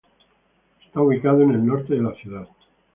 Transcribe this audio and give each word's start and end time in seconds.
Está 0.83 0.99
ubicado 0.99 1.41
en 1.43 1.51
el 1.51 1.63
norte 1.63 1.93
de 1.93 2.01
la 2.01 2.15
ciudad. 2.15 2.47